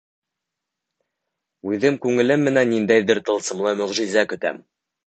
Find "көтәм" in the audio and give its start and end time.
4.35-4.65